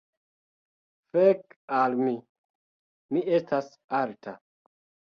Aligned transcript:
Fek' 1.17 1.59
al 1.81 1.99
mi! 2.01 2.15
Mi 3.13 3.25
estas 3.39 3.73
alta. 4.03 4.39